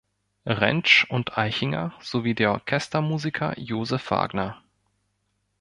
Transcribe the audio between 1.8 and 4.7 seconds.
sowie der Orchestermusiker Josef Wagner.